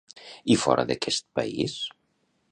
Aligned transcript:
I 0.53 0.55
fora 0.61 0.85
d'aquest 0.91 1.27
país? 1.39 1.77